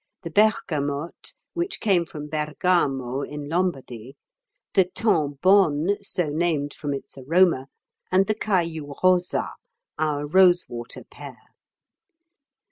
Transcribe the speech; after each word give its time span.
the 0.23 0.31
bergamote, 0.31 1.35
which 1.53 1.79
came 1.79 2.07
from 2.07 2.25
Bergamo, 2.27 3.21
in 3.21 3.47
Lombardy; 3.47 4.15
the 4.73 4.85
tant 4.85 5.39
bonne, 5.41 5.95
so 6.01 6.25
named 6.25 6.73
from 6.73 6.91
its 6.91 7.19
aroma; 7.19 7.67
and 8.11 8.25
the 8.25 8.33
caillou 8.33 8.95
rosat, 9.03 9.53
our 9.99 10.25
rosewater 10.25 11.03
pear. 11.03 11.37